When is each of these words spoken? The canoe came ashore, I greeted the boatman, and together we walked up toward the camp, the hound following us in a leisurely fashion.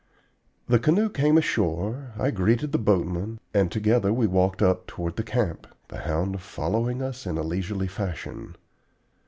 The 0.67 0.79
canoe 0.79 1.11
came 1.11 1.37
ashore, 1.37 2.13
I 2.17 2.31
greeted 2.31 2.71
the 2.71 2.79
boatman, 2.79 3.39
and 3.53 3.71
together 3.71 4.11
we 4.11 4.25
walked 4.25 4.63
up 4.63 4.87
toward 4.87 5.15
the 5.15 5.21
camp, 5.21 5.67
the 5.89 5.99
hound 5.99 6.41
following 6.41 7.03
us 7.03 7.27
in 7.27 7.37
a 7.37 7.43
leisurely 7.43 7.85
fashion. 7.87 8.55